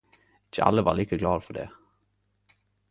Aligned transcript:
Ikkje 0.45 0.63
alle 0.63 0.81
var 0.85 0.93
like 0.95 1.17
glade 1.21 1.41
for 1.41 1.53
det... 1.53 1.69